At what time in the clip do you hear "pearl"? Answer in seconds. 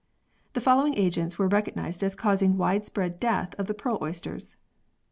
3.75-3.99